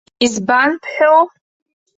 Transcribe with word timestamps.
Избан 0.25 0.71
бҳәоу? 0.81 1.21